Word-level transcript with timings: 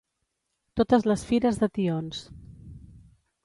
Totes 0.81 1.05
les 1.11 1.27
fires 1.31 1.61
de 1.65 1.71
tions. 1.77 2.25